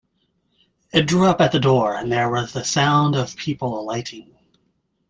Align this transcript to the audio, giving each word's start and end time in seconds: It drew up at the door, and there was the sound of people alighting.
It 0.91 1.03
drew 1.03 1.27
up 1.27 1.41
at 1.41 1.51
the 1.51 1.59
door, 1.59 1.95
and 1.95 2.11
there 2.11 2.27
was 2.31 2.53
the 2.53 2.63
sound 2.63 3.13
of 3.15 3.35
people 3.35 3.79
alighting. 3.79 4.33